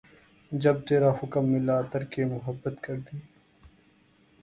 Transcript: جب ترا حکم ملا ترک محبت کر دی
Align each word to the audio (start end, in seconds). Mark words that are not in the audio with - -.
جب 0.63 0.77
ترا 0.87 1.11
حکم 1.19 1.43
ملا 1.51 1.77
ترک 1.91 2.13
محبت 2.33 2.75
کر 2.85 2.97
دی 3.05 3.17